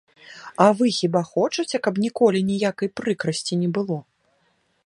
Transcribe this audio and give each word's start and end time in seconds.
А 0.63 0.65
вы 0.79 0.85
хіба 0.99 1.21
хочаце, 1.33 1.75
каб 1.87 2.01
ніколі 2.05 2.39
ніякай 2.51 2.93
прыкрасці 3.01 3.53
не 3.65 3.69
было? 3.81 3.97